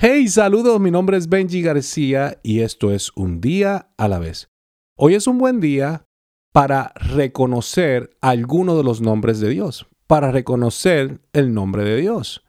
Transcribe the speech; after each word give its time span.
Hey, 0.00 0.28
saludos, 0.28 0.78
mi 0.78 0.92
nombre 0.92 1.16
es 1.16 1.28
Benji 1.28 1.60
García 1.60 2.38
y 2.44 2.60
esto 2.60 2.92
es 2.92 3.10
Un 3.16 3.40
día 3.40 3.90
a 3.96 4.06
la 4.06 4.20
vez. 4.20 4.48
Hoy 4.96 5.16
es 5.16 5.26
un 5.26 5.38
buen 5.38 5.58
día 5.58 6.06
para 6.52 6.92
reconocer 6.94 8.16
alguno 8.20 8.76
de 8.76 8.84
los 8.84 9.00
nombres 9.00 9.40
de 9.40 9.48
Dios, 9.48 9.88
para 10.06 10.30
reconocer 10.30 11.20
el 11.32 11.52
nombre 11.52 11.82
de 11.82 11.96
Dios. 11.96 12.44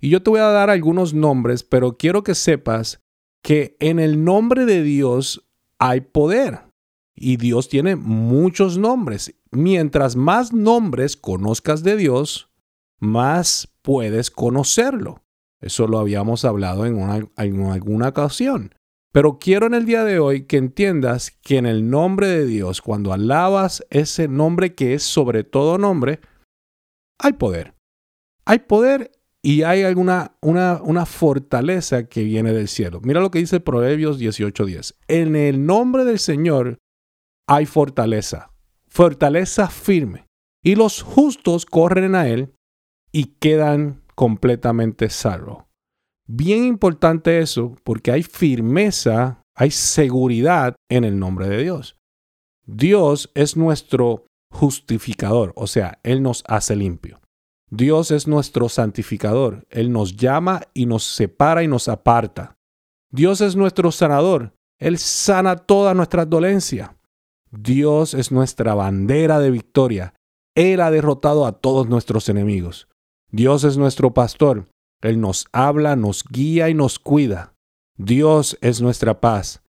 Y 0.00 0.08
yo 0.10 0.22
te 0.22 0.30
voy 0.30 0.38
a 0.38 0.50
dar 0.50 0.70
algunos 0.70 1.14
nombres, 1.14 1.64
pero 1.64 1.96
quiero 1.96 2.22
que 2.22 2.36
sepas 2.36 3.00
que 3.42 3.76
en 3.80 3.98
el 3.98 4.22
nombre 4.22 4.64
de 4.64 4.84
Dios 4.84 5.48
hay 5.80 6.00
poder. 6.00 6.60
Y 7.16 7.38
Dios 7.38 7.68
tiene 7.68 7.96
muchos 7.96 8.78
nombres. 8.78 9.34
Mientras 9.50 10.14
más 10.14 10.52
nombres 10.52 11.16
conozcas 11.16 11.82
de 11.82 11.96
Dios, 11.96 12.52
más 13.00 13.74
puedes 13.82 14.30
conocerlo. 14.30 15.23
Eso 15.64 15.86
lo 15.86 15.98
habíamos 15.98 16.44
hablado 16.44 16.84
en, 16.84 17.00
alguna 17.36 18.08
ocasión. 18.08 18.74
Pero 19.12 19.38
quiero 19.38 19.66
en 19.66 19.72
el 19.72 19.86
día 19.86 20.04
de 20.04 20.18
hoy 20.18 20.42
que 20.44 20.58
entiendas 20.58 21.30
que 21.42 21.56
en 21.56 21.64
el 21.64 21.88
nombre 21.88 22.26
de 22.26 22.44
Dios, 22.44 22.82
cuando 22.82 23.14
alabas 23.14 23.82
ese 23.88 24.28
nombre 24.28 24.74
que 24.74 24.92
es 24.92 25.04
sobre 25.04 25.42
todo 25.42 25.78
nombre, 25.78 26.20
hay 27.18 27.32
poder. 27.32 27.74
Hay 28.44 28.58
poder 28.58 29.10
y 29.40 29.62
hay 29.62 29.84
alguna 29.84 30.36
una, 30.42 30.82
una 30.82 31.06
fortaleza 31.06 32.08
que 32.08 32.24
viene 32.24 32.52
del 32.52 32.68
cielo. 32.68 33.00
Mira 33.02 33.22
lo 33.22 33.30
que 33.30 33.38
dice 33.38 33.58
Proverbios 33.60 34.20
18:10. 34.20 34.96
En 35.08 35.34
el 35.34 35.64
nombre 35.64 36.04
del 36.04 36.18
Señor 36.18 36.78
hay 37.46 37.64
fortaleza, 37.64 38.50
fortaleza 38.88 39.68
firme. 39.68 40.26
Y 40.62 40.74
los 40.74 41.00
justos 41.02 41.64
corren 41.64 42.14
a 42.14 42.28
él 42.28 42.52
y 43.12 43.36
quedan 43.38 44.03
completamente 44.14 45.08
salvo. 45.10 45.68
Bien 46.26 46.64
importante 46.64 47.40
eso 47.40 47.76
porque 47.84 48.10
hay 48.10 48.22
firmeza, 48.22 49.42
hay 49.54 49.70
seguridad 49.70 50.74
en 50.90 51.04
el 51.04 51.18
nombre 51.18 51.48
de 51.48 51.62
Dios. 51.62 51.96
Dios 52.66 53.30
es 53.34 53.56
nuestro 53.56 54.24
justificador, 54.50 55.52
o 55.56 55.66
sea, 55.66 55.98
Él 56.02 56.22
nos 56.22 56.42
hace 56.46 56.76
limpio. 56.76 57.20
Dios 57.70 58.10
es 58.10 58.26
nuestro 58.26 58.68
santificador, 58.68 59.66
Él 59.68 59.92
nos 59.92 60.16
llama 60.16 60.62
y 60.72 60.86
nos 60.86 61.04
separa 61.04 61.62
y 61.62 61.68
nos 61.68 61.88
aparta. 61.88 62.56
Dios 63.10 63.40
es 63.40 63.56
nuestro 63.56 63.92
sanador, 63.92 64.54
Él 64.78 64.98
sana 64.98 65.56
toda 65.56 65.92
nuestra 65.92 66.24
dolencia. 66.24 66.96
Dios 67.50 68.14
es 68.14 68.32
nuestra 68.32 68.74
bandera 68.74 69.40
de 69.40 69.50
victoria, 69.50 70.14
Él 70.54 70.80
ha 70.80 70.90
derrotado 70.90 71.46
a 71.46 71.52
todos 71.52 71.88
nuestros 71.88 72.28
enemigos. 72.28 72.88
Dios 73.34 73.64
es 73.64 73.76
nuestro 73.76 74.14
pastor. 74.14 74.68
Él 75.02 75.20
nos 75.20 75.48
habla, 75.50 75.96
nos 75.96 76.22
guía 76.22 76.68
y 76.68 76.74
nos 76.74 77.00
cuida. 77.00 77.52
Dios 77.98 78.56
es 78.60 78.80
nuestra 78.80 79.20
paz. 79.20 79.60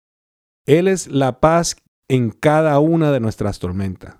Él 0.67 0.87
es 0.87 1.07
la 1.07 1.39
paz 1.39 1.75
en 2.07 2.29
cada 2.29 2.77
una 2.79 3.11
de 3.11 3.19
nuestras 3.19 3.57
tormentas. 3.57 4.17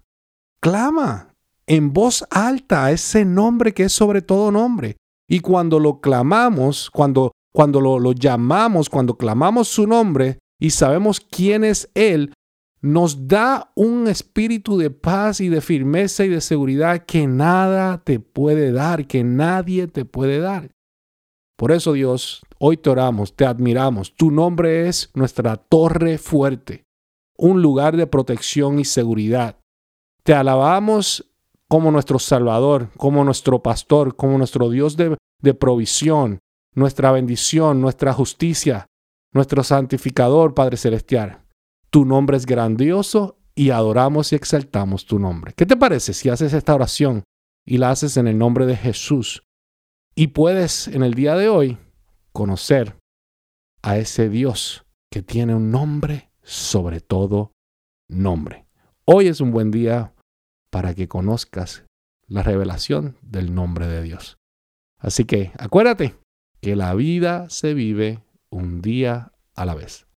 Clama 0.61 1.35
en 1.67 1.93
voz 1.93 2.25
alta 2.31 2.91
ese 2.91 3.23
nombre 3.23 3.75
que 3.75 3.83
es 3.83 3.93
sobre 3.93 4.23
todo 4.23 4.52
nombre. 4.52 4.97
Y 5.29 5.41
cuando 5.41 5.80
lo 5.80 6.02
clamamos, 6.02 6.89
cuando, 6.89 7.31
cuando 7.53 7.81
lo 7.81 8.13
llamamos, 8.13 8.89
cuando 8.89 9.15
clamamos 9.15 9.67
su 9.67 9.85
nombre 9.85 10.39
y 10.59 10.71
sabemos 10.71 11.19
quién 11.19 11.63
es 11.63 11.87
Él, 11.93 12.33
nos 12.81 13.27
da 13.27 13.71
un 13.75 14.07
espíritu 14.07 14.77
de 14.77 14.91
paz 14.91 15.41
y 15.41 15.49
de 15.49 15.61
firmeza 15.61 16.23
y 16.25 16.29
de 16.29 16.41
seguridad 16.41 17.05
que 17.05 17.27
nada 17.27 18.03
te 18.03 18.19
puede 18.19 18.71
dar, 18.71 19.07
que 19.07 19.23
nadie 19.23 19.87
te 19.87 20.05
puede 20.05 20.39
dar. 20.39 20.71
Por 21.57 21.71
eso 21.71 21.93
Dios, 21.93 22.43
hoy 22.59 22.77
te 22.77 22.89
oramos, 22.89 23.35
te 23.35 23.45
admiramos. 23.45 24.15
Tu 24.15 24.29
nombre 24.29 24.87
es 24.87 25.09
nuestra 25.13 25.55
torre 25.55 26.17
fuerte, 26.17 26.83
un 27.37 27.61
lugar 27.61 27.95
de 27.95 28.07
protección 28.07 28.79
y 28.79 28.85
seguridad. 28.85 29.57
Te 30.23 30.33
alabamos 30.33 31.31
como 31.67 31.91
nuestro 31.91 32.19
Salvador, 32.19 32.89
como 32.97 33.23
nuestro 33.23 33.64
pastor, 33.64 34.15
como 34.15 34.37
nuestro 34.37 34.69
Dios 34.69 34.97
de, 34.97 35.17
de 35.41 35.53
provisión, 35.53 36.39
nuestra 36.73 37.11
bendición, 37.11 37.81
nuestra 37.81 38.14
justicia, 38.14 38.85
nuestro 39.31 39.64
santificador, 39.64 40.53
Padre 40.53 40.77
Celestial. 40.77 41.45
Tu 41.95 42.04
nombre 42.04 42.36
es 42.36 42.45
grandioso 42.45 43.39
y 43.56 43.70
adoramos 43.70 44.33
y 44.33 44.36
exaltamos 44.36 45.06
tu 45.06 45.17
nombre. 45.17 45.54
¿Qué 45.56 45.66
te 45.66 45.78
parece 45.78 46.11
si 46.11 46.28
haces 46.28 46.52
esta 46.52 46.76
oración 46.76 47.23
y 47.66 47.78
la 47.78 47.89
haces 47.89 48.17
en 48.17 48.28
el 48.28 48.38
nombre 48.38 48.66
de 48.66 48.76
Jesús? 48.76 49.44
Y 50.14 50.28
puedes 50.28 50.89
en 50.89 51.04
el 51.04 51.14
día 51.14 51.38
de 51.38 51.48
hoy 51.48 51.78
conocer 52.33 52.98
a 53.82 53.98
ese 53.98 54.28
Dios 54.28 54.86
que 55.10 55.22
tiene 55.22 55.56
un 55.56 55.72
nombre 55.72 56.32
sobre 56.44 57.00
todo 57.00 57.54
nombre. 58.10 58.66
Hoy 59.06 59.27
es 59.27 59.39
un 59.39 59.52
buen 59.52 59.72
día 59.72 60.14
para 60.72 60.95
que 60.95 61.08
conozcas 61.08 61.86
la 62.27 62.44
revelación 62.44 63.16
del 63.22 63.56
nombre 63.56 63.88
de 63.88 64.02
Dios. 64.02 64.38
Así 65.00 65.23
que 65.23 65.54
acuérdate 65.58 66.14
que 66.60 66.76
la 66.76 66.94
vida 66.94 67.50
se 67.50 67.73
vive 67.73 68.20
un 68.50 68.82
día 68.82 69.32
a 69.54 69.64
la 69.64 69.76
vez. 69.76 70.06